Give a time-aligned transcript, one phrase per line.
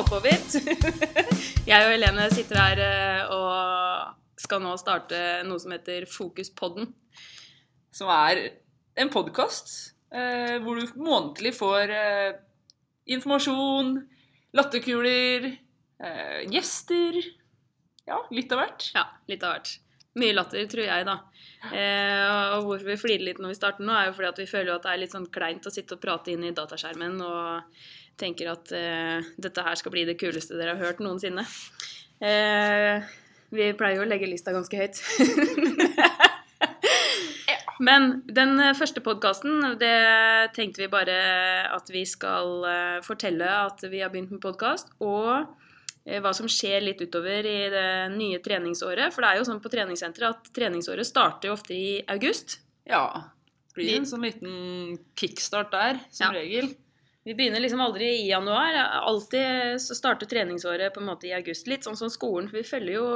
[0.00, 0.36] oppover.
[1.70, 6.88] Jeg og Helene sitter her eh, og skal nå starte noe som heter Fokuspodden.
[7.92, 8.42] Som er
[9.00, 9.74] en podkast
[10.14, 12.30] eh, hvor du månedlig får eh,
[13.10, 13.98] informasjon,
[14.56, 15.50] latterkuler,
[16.48, 17.18] gjester
[18.08, 18.86] Ja, litt av hvert.
[18.96, 19.74] Ja, litt av hvert.
[20.18, 21.18] Mye latter, tror jeg, da.
[21.70, 24.48] Eh, og hvorfor vi flirer litt når vi starter nå, er jo fordi at vi
[24.50, 27.82] føler at det er litt sånn kleint å sitte og prate inn i dataskjermen og
[28.20, 31.46] tenker at eh, dette her skal bli det kuleste dere har hørt noensinne.
[32.20, 33.00] Eh,
[33.50, 35.00] vi pleier jo å legge lista ganske høyt.
[37.80, 39.94] Men den eh, første podkasten, det
[40.56, 41.16] tenkte vi bare
[41.72, 44.92] at vi skal eh, fortelle at vi har begynt med podkast.
[45.00, 45.30] Og
[46.04, 47.86] eh, hva som skjer litt utover i det
[48.18, 49.14] nye treningsåret.
[49.14, 52.58] For det er jo sånn på treningssenteret at treningsåret starter ofte i august.
[52.88, 53.06] Ja.
[53.72, 56.42] Blir en sånn liten kickstart der, som Ja.
[56.42, 56.74] regel.
[57.24, 58.74] Vi begynner liksom aldri i januar.
[59.04, 61.66] Alltid så starter treningsåret på en måte i august.
[61.68, 62.48] Litt sånn som skolen.
[62.48, 63.08] For vi følger jo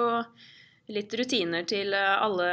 [0.93, 2.49] litt rutiner til eh, alle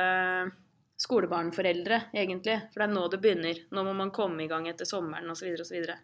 [1.01, 2.55] skolebarnforeldre, egentlig.
[2.71, 3.59] For det er nå det begynner.
[3.73, 5.49] Nå må man komme i gang etter sommeren osv.
[5.57, 5.65] osv.
[5.65, 5.97] Så, videre.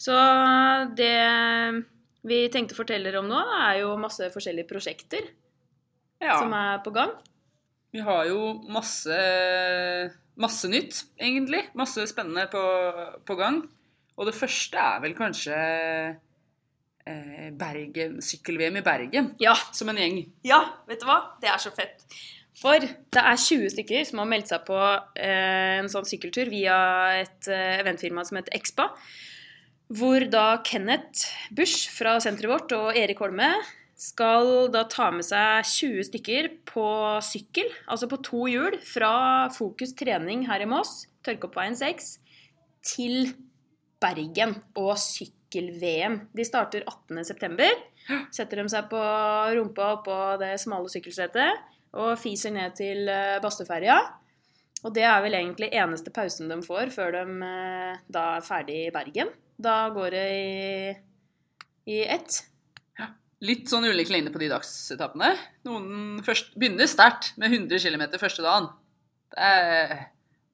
[0.00, 0.16] så
[0.96, 1.12] det
[2.24, 5.26] vi tenkte å fortelle dere om nå, er jo masse forskjellige prosjekter
[6.22, 6.38] Ja.
[6.38, 7.10] som er på gang.
[7.92, 9.18] Vi har jo masse,
[10.40, 11.66] masse nytt, egentlig.
[11.76, 12.62] Masse spennende på,
[13.26, 13.60] på gang.
[14.14, 15.56] Og det første er vel kanskje
[17.08, 20.22] eh, Bergen, sykkel-VM i Bergen, Ja, som en gjeng.
[20.46, 21.18] Ja, vet du hva?
[21.42, 22.06] Det er så fett.
[22.54, 26.76] For det er 20 stykker som har meldt seg på eh, en sånn sykkeltur via
[27.24, 28.92] et eh, eventfirma som heter Expa.
[29.94, 33.50] Hvor da Kenneth Busch fra senteret vårt og Erik Holme
[33.98, 36.86] skal da ta med seg 20 stykker på
[37.26, 42.08] sykkel, altså på to hjul, fra Fokus trening her i Moss, Tørkeoppveien 6,
[42.84, 43.34] til
[44.04, 46.18] Bergen og sykkel-VM.
[46.36, 47.70] De starter 18.9.
[48.34, 49.00] Setter de seg på
[49.56, 53.96] rumpa oppå det smale sykkelsetet og fiser ned til eh, Bastøferja.
[54.84, 58.80] Og det er vel egentlig eneste pausen de får før de eh, da er ferdig
[58.86, 59.30] i Bergen.
[59.56, 60.96] Da går det i,
[61.94, 62.42] i ett.
[63.44, 65.34] Litt sånn ulik lengde på de dagsetappene.
[65.68, 68.70] Noen først, begynner sterkt med 100 km første dagen.
[69.34, 69.94] Det er,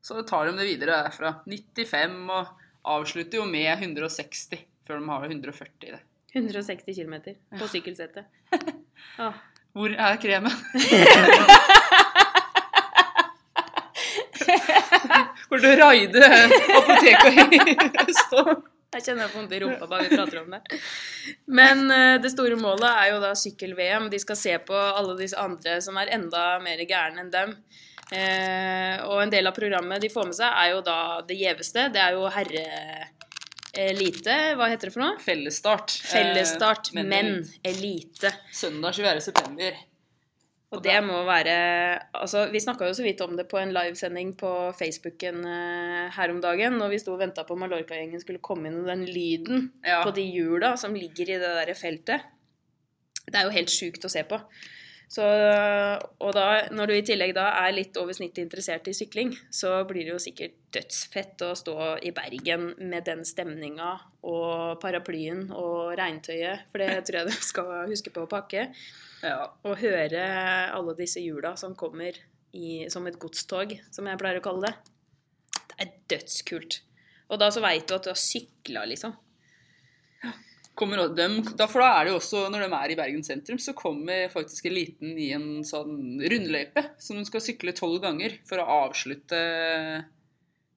[0.02, 1.36] så tar de det videre derfra.
[1.46, 2.50] 95 og
[2.82, 6.02] avslutter jo med 160 før de har 140 i det.
[6.34, 7.14] 160 km
[7.58, 8.24] på sykkelsetet.
[9.18, 9.32] Oh.
[9.72, 10.52] Hvor er kremen?
[15.48, 16.26] Hvor du å raide
[16.76, 17.74] apoteket i
[18.04, 18.60] Østfold?
[18.90, 20.60] Jeg kjenner jeg får vondt i rumpa bare vi prater om det.
[21.46, 24.08] Men eh, det store målet er jo da sykkel-VM.
[24.10, 27.54] De skal se på alle disse andre som er enda mer gærne enn dem.
[28.12, 30.96] Eh, og en del av programmet de får med seg, er jo da
[31.28, 31.84] det gjeveste.
[31.94, 34.34] Det er jo herre-elite.
[34.58, 35.20] Hva heter det for noe?
[35.22, 35.94] Fellesstart.
[36.10, 38.32] Fellesstart, Eh, men elite.
[38.52, 39.20] Søndag 24.
[39.20, 39.78] september.
[40.70, 41.54] Og det må være
[42.14, 46.30] altså Vi snakka jo så vidt om det på en livesending på Facebooken eh, her
[46.30, 49.72] om dagen, når vi sto og venta på Mallorca-gjengen skulle komme inn, og den lyden
[49.86, 50.02] Ja.
[50.04, 52.20] på de hjula som ligger i det der feltet.
[53.26, 54.38] Det er jo helt sjukt å se på.
[55.10, 55.24] Så,
[56.22, 59.80] og da, når du i tillegg da er litt over snittet interessert i sykling, så
[59.88, 61.74] blir det jo sikkert dødsfett å stå
[62.06, 63.96] i Bergen med den stemninga
[64.30, 68.68] og paraplyen og regntøyet, for det tror jeg du skal huske på å pakke.
[69.26, 69.40] ja.
[69.66, 70.22] Og høre
[70.76, 72.14] alle disse hjula som kommer
[72.54, 74.94] i, som et godstog, som jeg pleier å kalle det.
[75.58, 76.80] Det er dødskult.
[77.30, 79.18] Og da så veit du at du har sykla, liksom.
[80.80, 83.58] Kommer dem, da, for da er det jo også, når de er i Bergen sentrum,
[83.60, 88.62] så kommer faktisk eliten i en sånn rundløype som de skal sykle tolv ganger for
[88.62, 89.40] å avslutte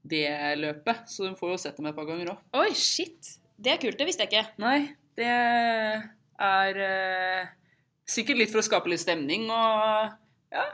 [0.03, 0.27] det
[0.59, 1.07] løpet.
[1.07, 2.43] Så de får jo sett dem et par ganger òg.
[2.59, 3.37] Oi, shit!
[3.55, 3.95] Det er kult.
[3.99, 4.43] Det visste jeg ikke.
[4.59, 5.31] Nei, det
[6.43, 7.51] er eh,
[8.09, 10.13] sikkert litt for å skape litt stemning og
[10.53, 10.67] ja.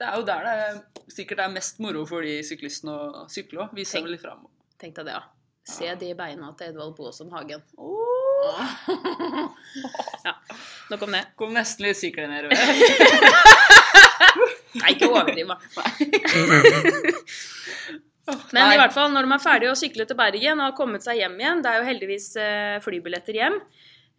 [0.00, 3.76] Det er jo der det sikkert er mest moro for de syklistene å sykle òg.
[3.76, 4.46] Vise dem litt fram.
[4.80, 5.24] Tenk deg det, ja.
[5.70, 7.64] Se de beina til Edvald Boasson Hagen.
[10.26, 10.34] ja,
[10.90, 11.22] nok om det.
[11.38, 12.56] Kom nesten litt sykle nedover.
[14.80, 15.56] Nei, ikke overdriv, da.
[18.54, 18.74] Men Nei.
[18.76, 21.18] i hvert fall, når de er ferdige å sykle til Bergen og har kommet seg
[21.18, 23.56] hjem igjen Det er jo heldigvis eh, flybilletter hjem,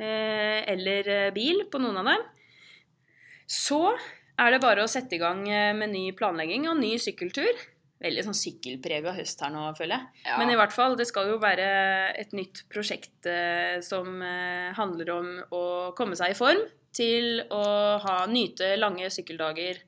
[0.01, 2.21] eh, eller eh, bil på noen av dem.
[3.47, 3.97] Så
[4.41, 5.41] er det bare å sette i gang
[5.77, 7.53] med ny planlegging og ny sykkeltur.
[8.01, 10.25] Veldig sånn sykkelprega høst her nå, føler jeg.
[10.25, 10.37] Ja.
[10.41, 11.67] Men i hvert fall, det skal jo være
[12.17, 15.63] et nytt prosjekt eh, som eh, handler om å
[15.97, 17.63] komme seg i form til å
[18.03, 19.79] ha, nyte lange sykkeldager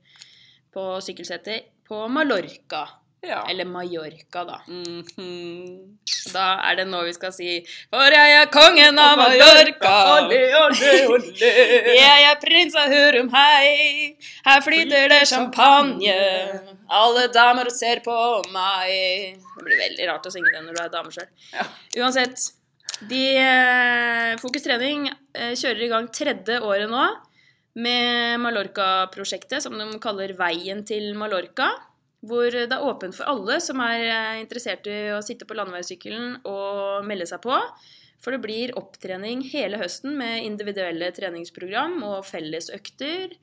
[0.74, 2.86] på sykkelsetet på Mallorca
[3.24, 3.46] Ja.
[3.50, 4.58] Eller Mallorca, da.
[4.68, 5.98] Mhm.
[6.34, 7.54] Da er det nå vi skal si
[7.92, 9.94] For jeg er kongen av Mallorca.
[10.18, 11.52] Olé, olé, olé.
[11.96, 14.18] Jeg er prins av Hurum, hei.
[14.46, 16.18] Her flyter det champagne.
[16.90, 18.18] Alle damer ser på
[18.52, 19.40] meg.
[19.56, 21.30] Det blir veldig rart å synge det når du er dame sjøl.
[21.54, 21.68] Ja.
[22.04, 22.50] Uansett.
[23.08, 27.08] De, eh, Fokus trening eh, kjører i gang tredje året nå
[27.76, 31.72] med Mallorca-prosjektet, som de kaller Veien til Mallorca.
[32.24, 36.38] Hvor det er åpent for alle som er eh, interessert i å sitte på landeveissykkelen
[36.48, 37.58] og melde seg på.
[38.24, 43.36] For det blir opptrening hele høsten med individuelle treningsprogram og fellesøkter.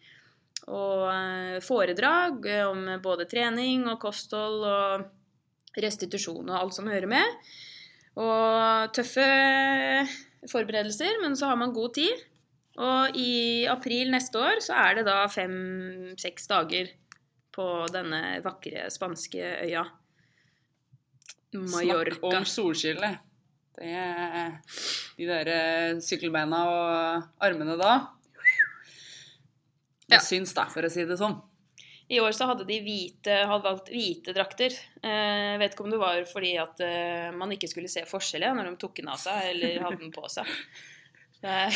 [0.72, 7.52] Og eh, foredrag om både trening og kosthold og restitusjon og alt som hører med.
[8.20, 9.28] Og tøffe
[10.50, 12.24] forberedelser, men så har man god tid.
[12.80, 16.88] Og i april neste år så er det da fem-seks dager
[17.60, 19.84] på denne vakre spanske øya.
[21.50, 23.10] Snakk om solskille.
[23.80, 23.90] Det
[25.16, 27.94] de der eh, sykkelbeina og armene da.
[30.10, 30.20] Det Ja.
[30.24, 31.36] syns da, for å si det sånn.
[32.10, 34.74] I år så hadde de hvite, hadde valgt hvite drakter.
[34.98, 38.72] Eh, vet ikke om det var fordi at eh, man ikke skulle se forskjell når
[38.72, 40.46] de tok den av seg eller hadde den på seg.
[41.40, 41.72] Det er,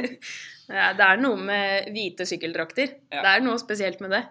[0.96, 2.94] det er noe med hvite sykkeldrakter.
[3.12, 3.20] Ja.
[3.20, 4.22] Det er noe spesielt med det.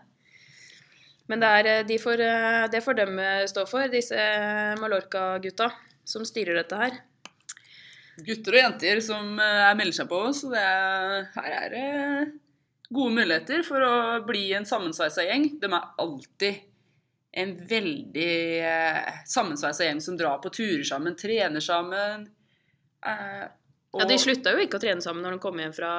[1.27, 4.15] Men det, er, eh, de får, eh, det får dem eh, stå for, disse
[4.79, 5.69] Mallorca-gutta
[6.07, 6.95] som styrer dette her.
[8.23, 10.39] Gutter og jenter som melder seg på, oss.
[10.49, 12.31] det er, her er det
[12.89, 13.91] gode muligheter for å
[14.25, 15.49] bli en sammensveisa gjeng.
[15.61, 16.63] De er alltid
[17.37, 18.31] en veldig
[18.65, 22.27] eh, sammensveisa gjeng som drar på turer sammen, trener sammen.
[23.05, 23.47] Eh,
[23.97, 25.91] Ja, De og- slutta jo ikke å trene sammen når de kom hjem fra,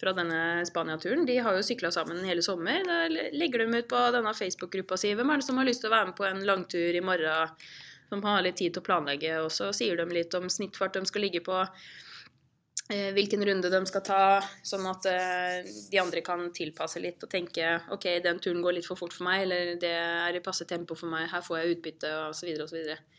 [0.00, 1.26] fra denne Spania-turen.
[1.26, 2.82] De har jo sykla sammen hele sommer.
[2.86, 5.92] Da legger de ut på denne Facebook-gruppa si hvem er det som har lyst til
[5.92, 7.54] å være med på en langtur i morgen,
[8.10, 9.36] som har litt tid til å planlegge.
[9.44, 11.62] Og så sier de litt om snittfart de skal ligge på,
[12.90, 14.24] eh, hvilken runde de skal ta,
[14.66, 18.90] sånn at eh, de andre kan tilpasse litt og tenke ok, den turen går litt
[18.90, 21.78] for fort for meg, eller det er i passe tempo for meg, her får jeg
[21.78, 22.54] utbytte, osv.
[22.66, 22.80] osv.
[22.82, 23.10] Og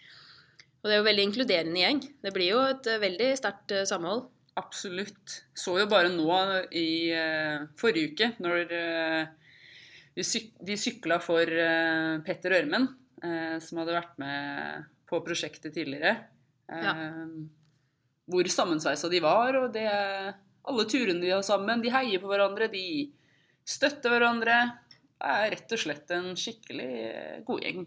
[0.86, 2.00] og det er jo veldig inkluderende gjeng.
[2.22, 4.28] Det blir jo et eh, veldig sterkt samhold.
[4.56, 5.42] Absolutt.
[5.58, 6.28] Så jo bare nå
[6.72, 9.26] i eh, forrige uke, når eh,
[10.16, 12.88] de sykla for eh, Petter Ørmen,
[13.64, 16.12] som hadde vært med på prosjektet tidligere.
[16.70, 16.92] Ja.
[18.30, 19.88] Hvor sammensveisa de var, og det
[20.66, 21.82] alle turene de har sammen.
[21.82, 23.10] De heier på hverandre, de
[23.66, 24.60] støtter hverandre.
[25.16, 27.86] Det er rett og slett en skikkelig eh, god gjeng.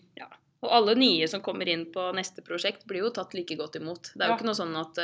[0.65, 4.13] Og alle nye som kommer inn på neste prosjekt, blir jo tatt like godt imot.
[4.15, 4.39] Det er jo Ja.
[4.41, 4.99] ikke noe sånn at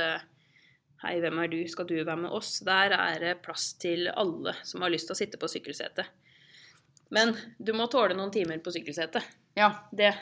[1.04, 1.58] Hei, hvem er du?
[1.68, 2.58] Skal du være med oss?
[2.64, 6.06] Der er det plass til alle som har lyst til å sitte på sykkelsetet.
[7.12, 9.22] Men du må tåle noen timer på sykkelsetet.
[9.58, 10.14] Ja, Det,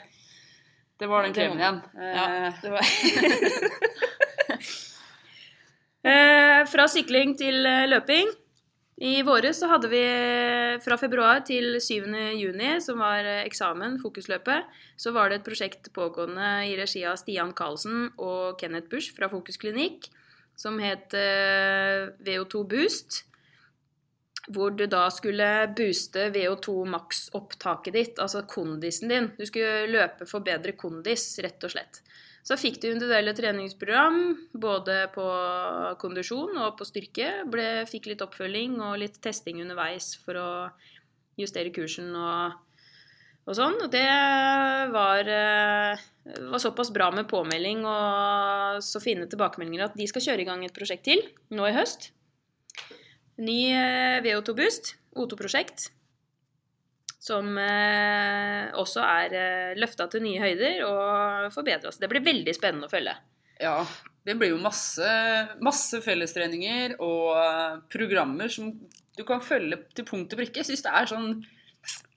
[0.99, 1.79] det var den kremen igjen.
[1.95, 2.83] ja, Eh, det var
[6.03, 8.27] Eh, Fra sykling til eh, løping.
[9.03, 10.01] I våres så hadde vi
[10.83, 12.11] fra februar til 7.
[12.39, 14.67] juni, som var eksamen, fokusløpet,
[14.99, 19.31] så var det et prosjekt pågående i regi av Stian Karlsen og Kenneth Busch fra
[19.31, 20.11] Fokus Klinikk,
[20.63, 23.23] som het eh, VO2 Boost.
[24.53, 25.47] Hvor du da skulle
[25.79, 29.29] booste VO2 maks-opptaket ditt, altså kondisen din.
[29.39, 32.01] Du skulle løpe for bedre kondis, rett og slett.
[32.43, 34.17] Så fikk du individuelle treningsprogram,
[34.51, 35.27] både på
[36.03, 37.29] kondisjon og på styrke.
[37.47, 40.51] Ble, fikk litt oppfølging og litt testing underveis for å
[41.39, 42.59] justere kursen og,
[43.47, 43.79] og sånn.
[43.83, 44.07] Og det
[44.95, 46.03] var, eh,
[46.51, 50.65] var såpass bra med påmelding og så fine tilbakemeldinger at de skal kjøre i gang
[50.65, 52.13] et prosjekt til nå i høst.
[53.43, 55.91] Ny eh, VO2 Boost, O2-prosjekt,
[57.23, 61.91] som eh, også er løfta til nye høyder og forbedra.
[61.91, 63.15] Det blir veldig spennende å følge.
[63.63, 63.77] Ja,
[64.27, 65.07] det blir jo masse,
[65.63, 68.73] masse fellestreninger og programmer som
[69.17, 70.63] du kan følge til punkt og prikke.
[70.63, 71.29] Jeg syns det er sånn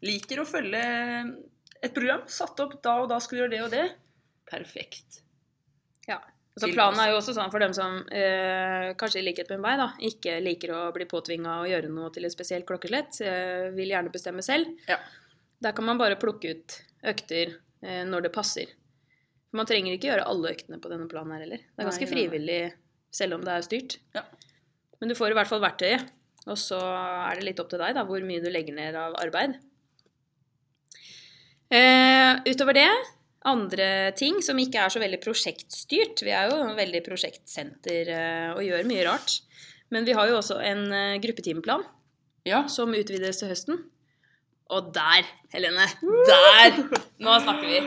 [0.06, 0.82] Liker å følge
[1.82, 2.26] et program.
[2.30, 3.86] Satt opp da og da skulle gjøre det og det.
[4.50, 5.22] Perfekt.
[6.56, 9.80] Så planen er jo også sånn for dem som eh, kanskje i likhet med meg
[9.82, 13.92] da, ikke liker å bli påtvinga å gjøre noe til et spesielt klokkeslett, eh, vil
[13.92, 14.72] gjerne bestemme selv.
[14.88, 15.02] Ja.
[15.66, 16.78] Der kan man bare plukke ut
[17.12, 18.72] økter eh, når det passer.
[19.50, 21.66] For Man trenger ikke gjøre alle øktene på denne planen her heller.
[21.68, 22.62] Det er ganske nei, frivillig
[23.20, 23.98] selv om det er styrt.
[24.16, 24.24] Ja.
[25.02, 26.08] Men du får i hvert fall verktøyet.
[26.46, 29.16] Og så er det litt opp til deg da, hvor mye du legger ned av
[29.22, 29.58] arbeid.
[31.74, 32.90] Eh, utover det,
[33.50, 33.88] andre
[34.18, 36.22] ting som ikke er så veldig prosjektstyrt.
[36.26, 39.40] Vi er jo veldig prosjektsenter eh, og gjør mye rart.
[39.94, 41.86] Men vi har jo også en eh, gruppetimeplan
[42.46, 43.84] Ja, som utvides til høsten.
[44.74, 45.86] Og der, Helene,
[46.30, 46.80] der!
[47.22, 47.84] Nå snakker vi.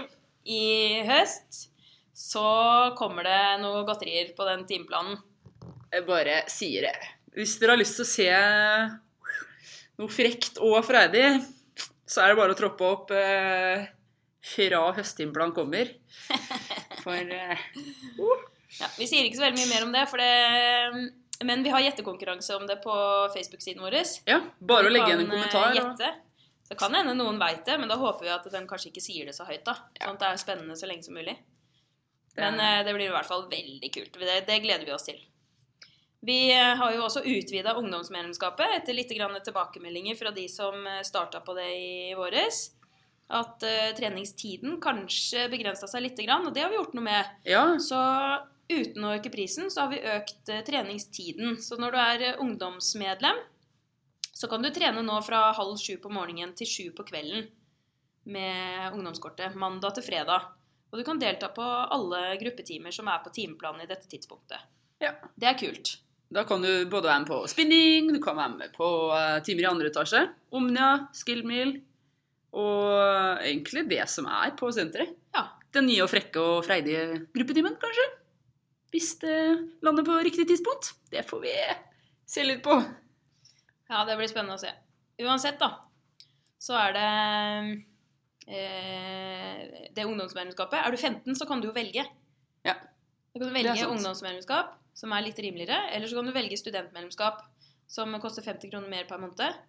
[0.48, 0.62] I
[1.06, 1.66] høst
[2.18, 2.48] så
[2.98, 5.18] kommer det noe godterier på den timeplanen.
[5.92, 7.17] Jeg bare sier det.
[7.38, 8.26] Hvis dere har lyst til å se
[9.98, 11.24] noe frekt og freidig,
[12.08, 13.86] så er det bare å troppe opp eh,
[14.54, 15.92] fra høsttimplan kommer.
[17.04, 17.62] For eh,
[18.78, 21.14] Ja, vi sier ikke så veldig mye mer om det, for det
[21.44, 22.94] men vi har gjettekonkurranse om det på
[23.34, 23.94] Facebook-siden vår.
[24.26, 25.76] ja, bare å legge igjen en eh, kommentar.
[25.76, 26.10] Gjette.
[26.68, 29.28] Så kan hende noen veit det, men da håper vi at den kanskje ikke sier
[29.28, 29.62] det så høyt.
[29.64, 29.76] da.
[30.02, 31.36] Sånn at det er spennende så lenge som mulig.
[32.36, 34.18] Men eh, det blir i hvert fall veldig kult.
[34.18, 35.22] Det, det gleder vi oss til.
[36.26, 41.54] Vi eh, har jo også utvida ungdomsmedlemskapet etter litt tilbakemeldinger fra de som starta på
[41.58, 42.68] det i våres.
[43.28, 47.34] At uh, treningstiden kanskje begrensa seg litt, og det har vi gjort noe med.
[47.44, 47.98] ja, Så
[48.72, 51.58] uten å øke prisen, så har vi økt uh, treningstiden.
[51.60, 53.42] Så når du er uh, ungdomsmedlem,
[54.32, 57.50] så kan du trene nå fra halv sju på morgenen til sju på kvelden
[58.32, 59.56] med ungdomskortet.
[59.60, 60.48] Mandag til fredag.
[60.88, 64.62] Og du kan delta på alle gruppetimer som er på timeplanen i dette tidspunktet.
[65.04, 65.12] Ja.
[65.36, 65.98] Det er kult.
[66.34, 69.64] Da kan du både være med på spinning, du kan være med på eh, timer
[69.64, 71.78] i andre etasje, Omnia, Skillmill,
[72.52, 75.14] og egentlig det som er på senteret.
[75.36, 75.46] Ja.
[75.72, 78.06] Den nye og frekke og freidige gruppetimen, kanskje.
[78.92, 79.38] Hvis det
[79.84, 80.94] lander på riktig tidspunkt.
[81.12, 81.52] Det får vi
[82.28, 82.76] se litt på.
[83.88, 84.72] Ja, det blir spennende å se.
[85.24, 85.88] Uansett, da,
[86.60, 87.08] så er det
[88.48, 90.80] eh, det ungdomsmedlemskapet.
[90.80, 92.04] Er du 15, så kan du jo velge.
[92.68, 92.76] Ja.
[93.32, 97.42] Kan du er velge ungdomsmedlemskap, som er litt rimeligere, eller så kan du velge studentmedlemskap,
[97.88, 99.60] som koster 50 kroner mer per måned.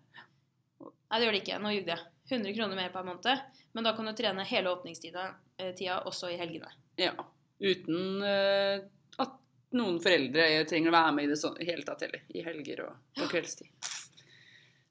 [0.80, 1.60] Nei, det gjør det ikke.
[1.64, 2.08] Nå jugde jeg.
[2.30, 3.46] 100 kroner mer per måned.
[3.74, 5.26] Men da kan du trene hele åpningstida
[5.58, 6.70] eh, tida, også i helgene.
[7.00, 7.14] Ja.
[7.60, 8.82] Uten uh,
[9.22, 9.38] at
[9.76, 12.24] noen foreldre trenger å være med i det sånn, hele tatt heller.
[12.34, 13.72] I helger og på kveldstid.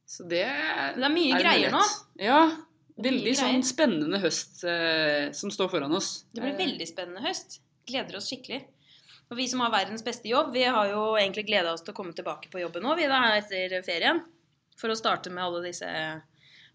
[0.09, 1.85] Så det er det er mye er greier nå.
[2.23, 2.41] Ja.
[2.99, 6.25] Veldig sånn spennende høst uh, som står foran oss.
[6.35, 7.61] Det blir veldig spennende høst.
[7.89, 8.63] Gleder oss skikkelig.
[9.29, 11.99] Og vi som har verdens beste jobb, vi har jo egentlig gleda oss til å
[11.99, 14.23] komme tilbake på jobben nå, vi da, etter ferien.
[14.79, 15.89] For å starte med alle disse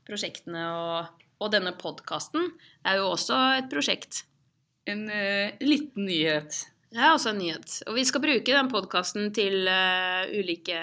[0.06, 2.52] prosjektene og, og denne podkasten
[2.86, 4.26] er jo også et prosjekt.
[4.90, 6.60] En uh, liten nyhet.
[6.94, 7.80] Er også en nyhet.
[7.88, 10.78] Og vi skal bruke den podkasten til uh, ulike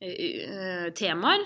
[0.00, 1.44] uh, temaer.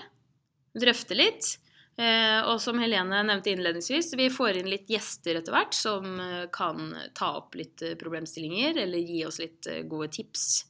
[0.75, 1.51] Drøfte litt.
[1.95, 6.47] Eh, og som Helene nevnte innledningsvis, vi får inn litt gjester etter hvert som eh,
[6.51, 10.65] kan ta opp litt eh, problemstillinger eller gi oss litt gode tips.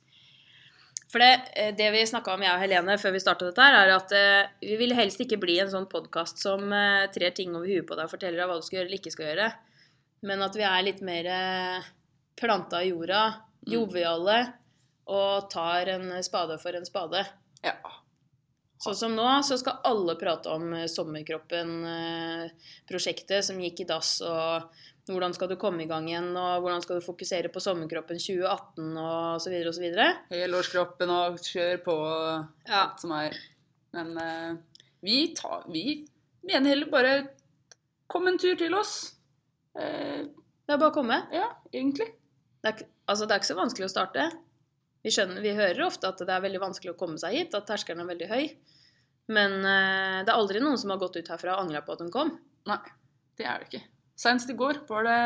[1.10, 3.94] For det, det vi snakka om, jeg og Helene, før vi starta dette, her, er
[3.96, 4.13] at
[4.60, 6.65] vi vil helst ikke bli en sånn podkast som
[7.13, 9.13] trer ting over huet på deg og forteller deg hva du skal gjøre eller ikke
[9.13, 9.46] skal gjøre.
[10.27, 11.29] Men at vi er litt mer
[12.36, 13.22] planta i jorda,
[13.70, 14.39] joviale,
[15.08, 17.24] og tar en spade for en spade.
[17.63, 17.77] Ja.
[18.84, 24.63] Sånn som nå, så skal alle prate om eh, Sommerkroppen-prosjektet som gikk i dass, og
[25.10, 28.98] hvordan skal du komme i gang igjen, og hvordan skal du fokusere på Sommerkroppen 2018,
[28.98, 30.08] og så videre og så videre.
[30.34, 31.96] Helårskroppen og kjør på
[32.67, 32.79] Ja.
[32.84, 33.32] alt som er.
[33.96, 34.51] Men uh,
[35.05, 35.84] vi, tar, vi
[36.44, 37.13] mener heller bare
[38.12, 38.94] kom en tur til oss.
[39.77, 40.22] Uh,
[40.65, 41.17] Det er bare å komme.
[41.32, 42.10] ja, egentlig.
[42.65, 42.77] Det er,
[43.08, 44.22] altså, det er ikke så vanskelig å starte.
[45.05, 47.67] Vi, skjønner, vi hører ofte at det er veldig vanskelig å komme seg hit, at
[47.69, 48.45] terskelen er veldig høy.
[49.35, 52.01] Men eh, det er aldri noen som har gått ut herfra og angra på at
[52.01, 52.31] de kom.
[52.69, 52.81] Nei,
[53.38, 53.83] det er det ikke.
[54.17, 55.19] Senest i går var det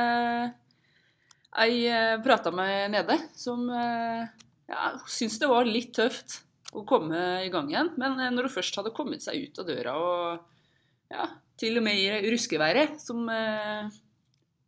[1.64, 4.28] ei eh, prata med nede som eh,
[4.70, 6.42] ja, syntes det var litt tøft
[6.76, 7.94] å komme i gang igjen.
[8.02, 11.26] Men eh, når hun først hadde kommet seg ut av døra og ja,
[11.60, 13.24] til og med i ruskeværet, som,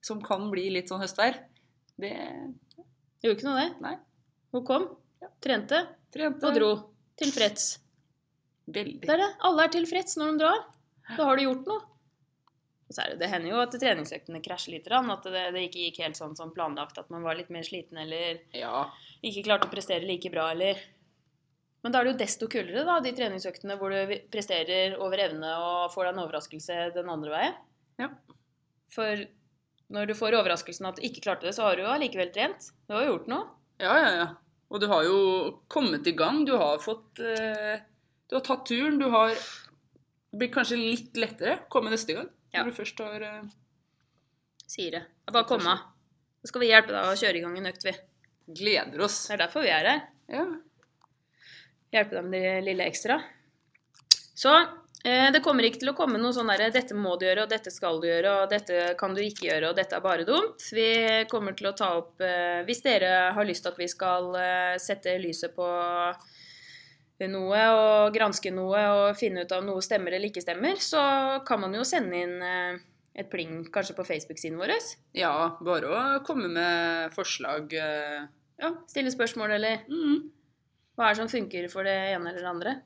[0.02, 1.38] som kan bli litt sånn høstvær,
[2.02, 2.16] det
[3.22, 3.74] Gjorde ikke noe, det.
[3.86, 3.94] Nei.
[4.50, 4.88] Hun kom,
[5.44, 6.72] trente trente og dro.
[7.22, 7.80] Tilfreds.
[8.68, 9.02] veldig.
[9.06, 9.30] Det er det.
[9.48, 10.62] Alle er tilfreds når de drar.
[11.18, 11.82] Da har du gjort noe.
[12.92, 14.88] Det, det hender jo at treningsøktene krasjer litt.
[14.92, 16.98] At det, det ikke gikk helt sånn som planlagt.
[17.00, 18.90] At man var litt mer sliten eller Ja.
[19.24, 20.80] ikke klarte å prestere like bra eller
[21.84, 25.50] Men da er det jo desto kulere, da, de treningsøktene hvor du presterer over evne
[25.58, 27.56] og får deg en overraskelse den andre veien.
[27.98, 28.10] Ja.
[28.94, 29.24] For
[29.90, 32.70] når du får overraskelsen at du ikke klarte det, så har du jo allikevel trent.
[32.86, 33.48] Du har jo gjort noe.
[33.82, 34.28] Ja, ja, ja.
[34.72, 35.18] Og du har jo
[35.72, 36.46] kommet i gang.
[36.48, 37.84] Du har fått eh,
[38.32, 39.00] Du har tatt turen.
[39.02, 42.30] Du har Det blir kanskje litt lettere å komme neste gang.
[42.52, 42.64] Ja.
[42.64, 43.50] Når du først har eh,
[44.72, 45.04] Sier det.
[45.28, 45.76] Det bare komme.
[46.42, 47.92] Så skal vi hjelpe deg å kjøre i gang en økt, vi.
[48.62, 49.18] Gleder oss.
[49.28, 50.06] Det er derfor vi er her.
[50.32, 50.46] Ja.
[51.92, 53.20] Hjelpe deg med det lille ekstra.
[54.16, 54.54] Så
[55.04, 57.72] det kommer ikke til å komme noe sånn derre 'dette må du gjøre', og 'dette
[57.74, 60.62] skal du gjøre', og 'dette kan du ikke gjøre', og 'dette er bare dumt'.
[60.72, 64.36] Vi kommer til å ta opp eh, Hvis dere har lyst til at vi skal
[64.36, 65.66] eh, sette lyset på
[67.32, 71.02] noe og granske noe og finne ut om noe stemmer eller ikke stemmer, så
[71.46, 72.80] kan man jo sende inn eh,
[73.22, 74.72] et pling kanskje på Facebook-siden vår.
[75.14, 77.74] Ja, bare å komme med forslag.
[77.74, 78.28] eh,
[78.62, 78.70] Ja.
[78.88, 80.30] Stille spørsmål eller Mm.
[80.96, 82.82] hva er det som funker for det ene eller det andre.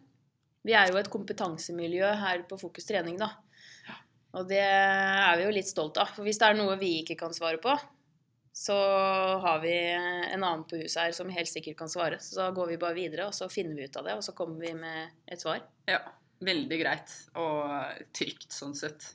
[0.65, 3.31] Vi er jo et kompetansemiljø her på Fokus trening, da.
[4.35, 6.09] Og det er vi jo litt stolt av.
[6.11, 7.75] For hvis det er noe vi ikke kan svare på,
[8.55, 8.75] så
[9.43, 12.17] har vi en annen på huset her som helt sikkert kan svare.
[12.23, 14.33] Så da går vi bare videre, og så finner vi ut av det, og så
[14.35, 15.63] kommer vi med et svar.
[15.91, 16.01] ja.
[16.45, 19.05] Veldig greit og trygt sånn sett.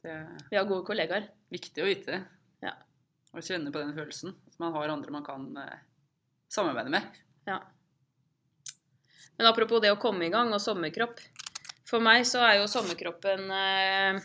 [0.00, 0.14] Det
[0.48, 1.26] Vi har gode kollegaer.
[1.52, 2.16] viktig å vite.
[2.64, 2.72] Ja.
[3.34, 4.32] Og kjenne på den følelsen.
[4.48, 5.82] At man har andre man kan eh,
[6.48, 7.20] samarbeide med.
[7.44, 7.58] Ja.
[9.40, 11.22] Men apropos det å komme i gang og sommerkropp.
[11.88, 14.18] For meg så er jo sommerkroppen eh,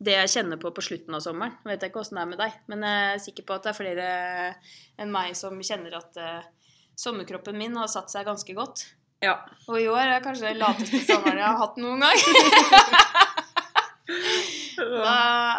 [0.00, 1.58] det jeg kjenner på på slutten av sommeren.
[1.60, 3.70] Jeg vet ikke åssen det er med deg, men jeg er sikker på at det
[3.74, 4.06] er flere
[4.96, 6.48] enn meg som kjenner at eh,
[6.96, 8.86] sommerkroppen min har satt seg ganske godt.
[9.20, 9.36] Ja.
[9.68, 12.16] Og i år er kanskje den lateste sommeren jeg har hatt noen gang.
[14.80, 15.16] Da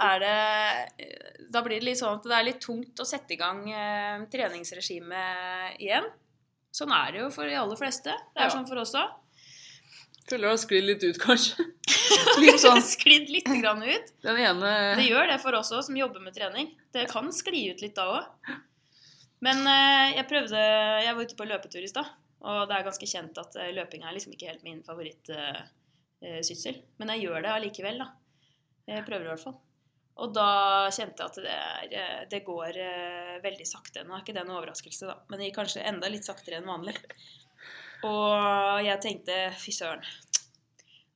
[0.09, 3.39] er det Da blir det litt sånn at det er litt tungt å sette i
[3.39, 6.09] gang eh, treningsregimet igjen.
[6.71, 8.13] Sånn er det jo for de aller fleste.
[8.33, 8.53] Det er Ja.
[8.53, 9.09] sånn for oss òg.
[10.29, 11.65] Føler det har sklidd litt ut, kanskje.
[12.39, 14.11] Litt sånn Sklidd litt grann ut.
[14.23, 16.69] den ene Det gjør det for oss òg, som jobber med trening.
[16.93, 18.25] Det kan skli ut litt da òg.
[19.41, 20.61] Men eh, jeg prøvde
[21.03, 22.05] Jeg var ute på løpetur i stad,
[22.45, 26.77] og det er ganske kjent at eh, løping er liksom ikke helt min favorittsyssel.
[27.01, 28.07] Men jeg gjør det allikevel, da.
[28.87, 29.57] Jeg prøver i hvert fall.
[30.19, 34.03] Og da kjente jeg at det, er, eh, det går eh, veldig sakte.
[34.03, 36.69] Nå er ikke det noen overraskelse, da, men det gikk kanskje enda litt saktere enn
[36.69, 36.97] vanlig.
[38.07, 40.03] Og jeg tenkte fy søren,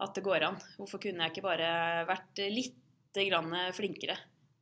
[0.06, 0.60] at det går an.
[0.78, 1.70] Hvorfor kunne jeg ikke bare
[2.08, 4.18] vært litt grann flinkere?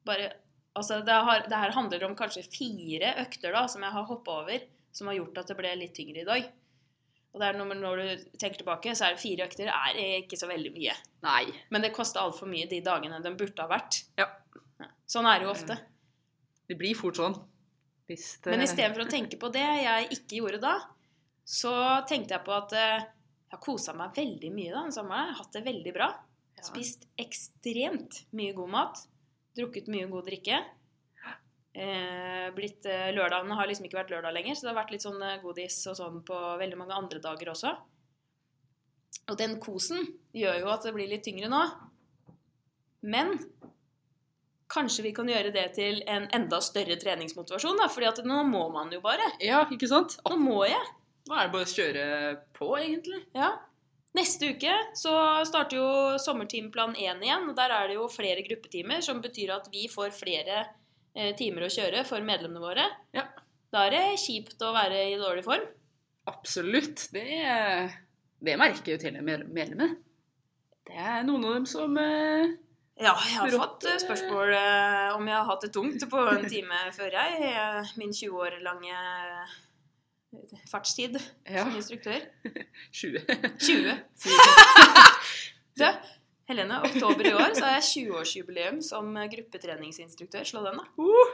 [0.08, 0.30] Bare,
[0.78, 4.40] altså det, har, det her handler om kanskje fire økter da, som jeg har hoppa
[4.44, 6.48] over, som har gjort at det ble litt tyngre i dag.
[7.34, 10.38] Og det er når, når du tenker tilbake, så er det fire økter er ikke
[10.38, 10.94] så veldig mye.
[11.26, 11.48] Nei.
[11.74, 14.04] Men det kosta altfor mye de dagene den burde ha vært.
[14.20, 14.30] Ja.
[15.10, 15.80] Sånn er det jo ofte.
[16.70, 17.36] Det blir fort sånn.
[18.10, 20.76] Hvis det Men istedenfor å tenke på det jeg ikke gjorde da,
[21.44, 21.74] så
[22.10, 25.34] tenkte jeg på at eh, jeg har kosa meg veldig mye da, den sommeren.
[25.40, 26.12] Hatt det veldig bra.
[26.58, 26.68] Ja.
[26.70, 29.04] Spist ekstremt mye god mat.
[29.58, 30.62] Drukket mye god drikke.
[31.74, 35.06] Eh, blitt, eh, lørdagene har liksom ikke vært lørdag lenger, så det har vært litt
[35.06, 37.72] sånn eh, godis og sånn på veldig mange andre dager også.
[39.32, 40.06] Og den kosen
[40.38, 41.64] gjør jo at det blir litt tyngre nå.
[43.10, 43.34] Men
[44.74, 47.90] kanskje vi kan gjøre det til en enda større treningsmotivasjon, da.
[47.90, 49.34] fordi at nå må man jo bare.
[49.42, 50.20] Ja, ikke sant?
[50.30, 50.94] Nå må jeg.
[51.26, 52.06] Nå er det bare å kjøre
[52.54, 53.24] på, egentlig.
[53.34, 53.54] Ja.
[54.14, 55.16] Neste uke så
[55.48, 55.90] starter jo
[56.22, 57.50] sommertimeplan 1 igjen.
[57.50, 60.68] og Der er det jo flere gruppetimer, som betyr at vi får flere
[61.38, 62.86] timer å kjøre for medlemmene våre.
[63.14, 63.28] Ja.
[63.74, 65.64] Da er det kjipt å være i dårlig form.
[66.30, 67.08] Absolutt.
[67.14, 67.24] Det,
[68.44, 69.98] det merker jo til og med medlemmet.
[70.88, 72.54] Det er noen av dem som eh,
[73.02, 76.48] Ja, jeg har fått eh, spørsmål eh, om jeg har hatt det tungt på en
[76.54, 77.38] time før jeg.
[77.54, 79.54] eh, Min 20 år lange eh,
[80.70, 81.16] fartstid
[81.48, 82.20] Ja, som instruktør.
[82.92, 83.24] 20.
[83.64, 83.96] 20.
[85.80, 85.86] Du,
[86.50, 90.44] Helene, oktober i år så har jeg 20-årsjubileum som gruppetreningsinstruktør.
[90.48, 90.86] Slå den, da.
[91.00, 91.30] Uh,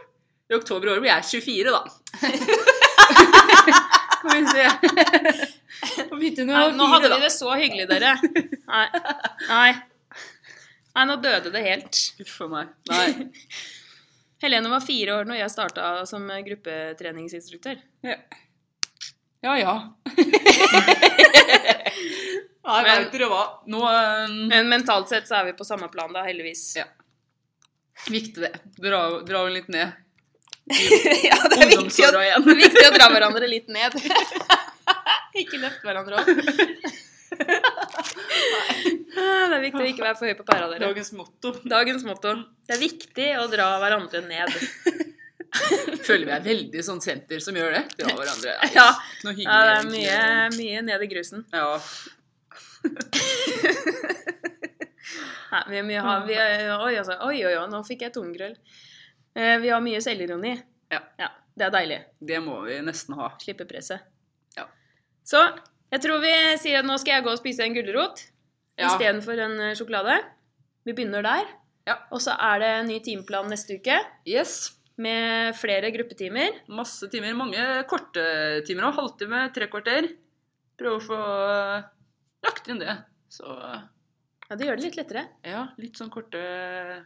[0.52, 1.82] I oktober i år blir jeg 24, da.
[4.20, 6.46] Skal vi se.
[6.46, 8.12] Nei, nå hadde vi det så hyggelig, dere.
[8.70, 8.86] Nei.
[9.50, 9.72] Nei.
[10.94, 12.02] Nei, nå døde det helt.
[12.22, 12.66] Uff a meg.
[12.92, 13.08] Nei.
[14.44, 17.82] Helene var fire år når jeg starta som gruppetreningsinstruktør.
[18.06, 18.16] Ja
[19.42, 19.56] ja.
[19.56, 19.76] ja.
[22.70, 23.10] Nei, Men-.
[23.66, 24.48] Nå um...
[24.52, 26.64] Men mentalt sett så er vi på samme plan, da, heldigvis.
[26.78, 26.86] Ja.
[28.10, 28.54] Viktig det.
[28.78, 29.96] Dra, dra litt ned.
[31.30, 32.12] ja, det er viktig å,
[32.64, 33.96] viktig å dra hverandre litt ned.
[35.42, 36.30] ikke løfte hverandre opp.
[39.20, 40.82] Ah, Det er viktig å ikke være for høy på pæra, dere.
[40.86, 41.54] Dagens motto.
[41.68, 42.36] Dagens motto.
[42.68, 44.54] Det er viktig å dra hverandre ned.
[46.08, 47.84] Føler vi er veldig sånn senter som gjør det.
[48.00, 48.54] Dra hverandre.
[48.70, 48.88] Ja, Ja.
[49.26, 49.50] Noe hyggelig.
[49.50, 50.20] Ja, det er mye,
[50.58, 51.46] mye ned i grusen.
[51.54, 51.80] Ja.
[55.50, 58.54] Nei, vi, vi har, vi, oi, altså, oi, oi, oi, nå fikk jeg tungrøll.
[59.34, 60.54] Eh, vi har mye selvironi.
[60.94, 61.02] Ja.
[61.60, 61.98] Det er deilig.
[62.30, 63.32] Det må vi nesten ha.
[63.42, 64.06] Slippe presset.
[64.56, 64.68] Ja.
[65.28, 65.42] Så
[65.92, 66.32] jeg tror vi
[66.62, 68.22] sier at nå skal jeg gå og spise en gulrot
[68.80, 68.88] Ja.
[68.94, 70.20] istedenfor en eh, sjokolade.
[70.88, 71.50] Vi begynner der.
[71.90, 71.98] Ja.
[72.14, 73.98] Og så er det ny timeplan neste uke
[74.30, 74.70] Yes.
[75.00, 76.62] Med flere gruppetimer.
[76.76, 77.36] Masse timer.
[77.38, 78.24] Mange korte
[78.68, 78.98] timer òg.
[79.00, 80.10] Halvtime, tre kvarter.
[80.80, 81.88] Prøve å få eh,
[82.46, 82.98] lagt inn det.
[83.32, 83.48] Så
[84.50, 85.24] Ja, det gjør det litt lettere.
[85.46, 86.40] ja, litt sånn korte,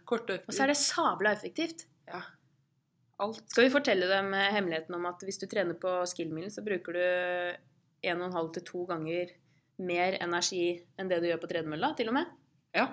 [0.08, 1.86] korte Og så er det sabla effektivt.
[2.08, 2.21] Ja.
[3.23, 3.43] Alt.
[3.51, 6.95] Skal vi fortelle dem eh, hemmeligheten om at hvis du trener på skillmilen, så bruker
[6.97, 7.03] du
[8.10, 9.34] 1,5 til 2 ganger
[9.84, 10.65] mer energi
[10.99, 12.32] enn det du gjør på tredemølla, til og med.
[12.77, 12.88] Ja.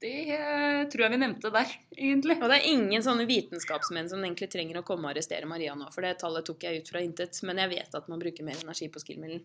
[0.00, 2.38] Det tror jeg vi nevnte der, egentlig.
[2.40, 5.90] Og det er ingen sånne vitenskapsmenn som egentlig trenger å komme og arrestere Maria nå,
[5.92, 7.36] for det tallet tok jeg ut fra intet.
[7.44, 9.44] Men jeg vet at man bruker mer energi på skillmidlen.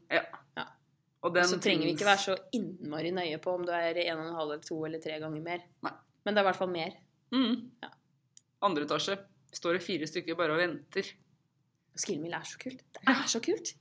[1.25, 4.21] Og den Så trenger vi ikke være så innmari nøye på om du er en
[4.21, 5.63] og en halv eller to eller tre ganger mer.
[5.83, 5.95] Nei.
[6.23, 6.97] Men det er i hvert fall mer.
[7.35, 7.55] Mm.
[7.83, 7.93] Ja.
[8.63, 9.17] Andre etasje
[9.55, 11.09] står det fire stykker bare og venter.
[11.99, 12.85] Skillmill er så kult.
[12.95, 13.75] Det er så kult.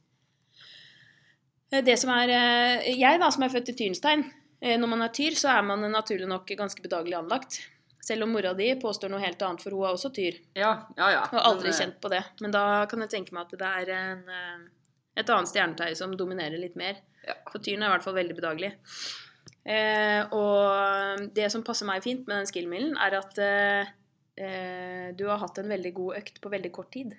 [1.74, 4.24] Det som er eh, Jeg, da, som er født i Tyrnstein
[4.64, 7.58] Når man er tyr, så er man naturlig nok ganske bedagelig anlagt.
[8.04, 10.36] Selv om mora di påstår noe helt annet, for hun er også tyr.
[10.56, 11.22] Ja, ja, ja.
[11.32, 12.22] Og aldri Men, eh, kjent på det.
[12.44, 14.88] Men da kan jeg tenke meg at det er en, eh,
[15.22, 17.00] et annet stjernetegn som dominerer litt mer.
[17.24, 17.36] Ja.
[17.50, 18.72] For tyren er i hvert fall veldig bedagelig.
[19.64, 23.92] Eh, og det som passer meg fint med den skillmillen, er at eh,
[24.36, 27.14] eh, du har hatt en veldig god økt på veldig kort tid.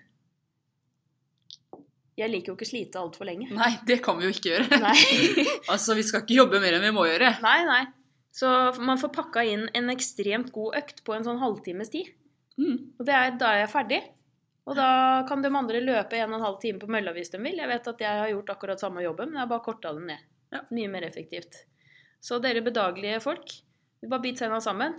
[2.15, 3.49] Jeg liker jo ikke slite altfor lenge.
[3.51, 4.80] Nei, det kan vi jo ikke gjøre.
[5.73, 7.34] Altså, vi skal ikke jobbe mer enn vi må gjøre.
[7.43, 7.84] nei, nei.
[8.36, 8.49] Så
[8.84, 12.10] man får pakka inn en ekstremt god økt på en sånn halvtimes tid.
[12.60, 12.95] Mm.
[12.99, 13.99] Og det er, da er jeg ferdig.
[14.65, 14.88] Og da
[15.30, 17.60] kan de andre løpe en og en halv time på mølla hvis de vil.
[17.62, 20.08] Jeg vet at jeg har gjort akkurat samme jobben, men jeg har bare korta den
[20.10, 20.25] ned.
[20.56, 20.63] Ja.
[20.73, 21.62] Mye mer effektivt.
[22.23, 23.54] Så dere bedagelige folk,
[24.01, 24.97] vi bare bit tenna sammen.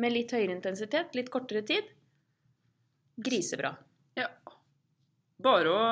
[0.00, 1.88] Med litt høyere intensitet, litt kortere tid.
[3.20, 3.74] Grisebra.
[5.40, 5.44] Ja.
[5.48, 5.82] Bare å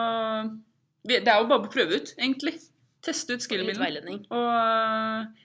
[1.08, 2.58] Det er jo bare å prøve ut, egentlig.
[3.00, 3.78] Teste ut litt
[4.34, 5.36] Og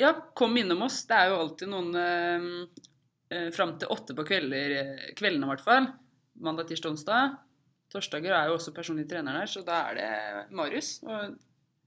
[0.00, 1.02] ja, kom innom oss.
[1.08, 2.44] Det er jo alltid noen eh,
[3.34, 5.88] eh, fram til åtte på kvelder, eh, kveldene i hvert fall.
[6.40, 7.34] Mandag, tirsdag, onsdag.
[7.92, 11.02] Torsdager er jo også personlig trener der, så da er det Marius.
[11.04, 11.36] Og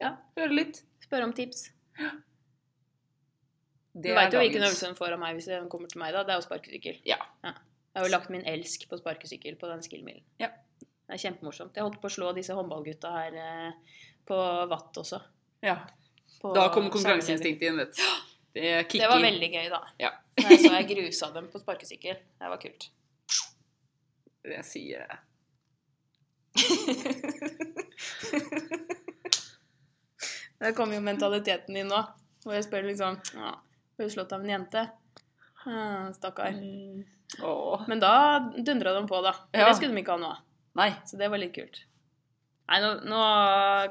[0.02, 0.18] Ja.
[0.38, 0.84] høre litt.
[1.02, 1.70] Spør om tips.
[3.94, 6.14] Det Du veit jo hvilken øvelse hun får av meg hvis hun kommer til meg,
[6.14, 6.24] da.
[6.24, 7.02] Det er jo sparkesykkel.
[7.06, 7.18] Ja.
[7.44, 10.24] Jeg har jo lagt min elsk på sparkesykkel på den skillmilen.
[10.42, 10.50] Ja.
[11.04, 11.76] Det er kjempemorsomt.
[11.76, 13.72] Jeg holdt på å slå disse håndballgutta her eh,
[14.28, 14.38] på
[14.72, 15.20] Vatt også.
[15.64, 15.78] Ja.
[16.42, 18.02] På Da kom konkurranseinstinktet inn, vet du.
[18.54, 18.64] Det.
[18.94, 19.82] Det var veldig gøy, da.
[20.02, 20.12] Ja.
[20.38, 22.16] Jeg så jeg grusa dem på sparkesykkel.
[22.40, 22.82] Det var kult.
[24.44, 25.14] Det sier jeg.
[30.64, 32.00] Der kommer jo mentaliteten din nå.
[32.44, 33.52] Hvor jeg spør liksom ja,
[33.98, 34.82] Ble du slått av en jente?
[35.64, 36.52] Ah, Stakkar.
[36.56, 37.04] Mm.
[37.88, 38.14] Men da
[38.56, 39.34] dundra de på, da.
[39.52, 39.68] Ja.
[39.68, 40.34] Det skulle de ikke ha nå.
[40.80, 40.92] Nei.
[41.06, 41.84] Så det var litt kult.
[42.72, 43.24] Nei, nå, nå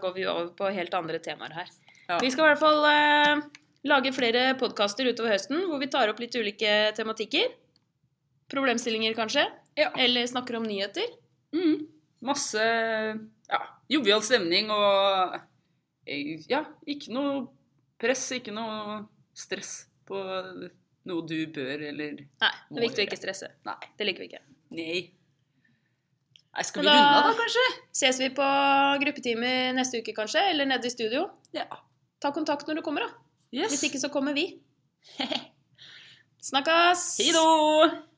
[0.03, 1.73] går vi over på helt andre temaer her.
[2.09, 2.19] Ja.
[2.23, 3.43] Vi skal i hvert fall eh,
[3.89, 7.53] lage flere podkaster utover høsten hvor vi tar opp litt ulike tematikker.
[8.53, 9.47] Problemstillinger, kanskje.
[9.79, 9.93] Ja.
[10.01, 11.15] Eller snakker om nyheter.
[11.55, 11.87] Mm.
[12.25, 15.39] Masse ja, jovial stemning og
[16.07, 17.47] eh, ja, ikke noe
[18.03, 19.03] press, ikke noe
[19.37, 20.19] stress på
[21.09, 23.51] noe du bør eller Nei, det er viktig å ikke stresse.
[23.67, 23.79] Nei.
[23.99, 24.45] Det liker vi ikke.
[24.77, 25.03] Nei.
[26.53, 27.63] Nei, skal vi da- runde av da, kanskje?
[27.97, 28.49] Ses vi på
[29.05, 30.43] gruppetimer neste uke, kanskje?
[30.51, 31.31] Eller nede i studio?
[31.57, 31.65] Ja.
[32.21, 33.09] Ta kontakt når du kommer, da.
[33.53, 33.71] Yes.
[33.73, 34.45] Hvis ikke, så kommer vi.
[36.43, 37.19] Snakkes!
[37.23, 38.03] Hei då!